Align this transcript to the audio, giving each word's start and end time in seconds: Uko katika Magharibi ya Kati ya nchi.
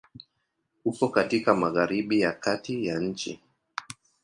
Uko 0.85 1.09
katika 1.09 1.53
Magharibi 1.55 2.19
ya 2.19 2.31
Kati 2.31 2.85
ya 2.85 2.99
nchi. 2.99 3.39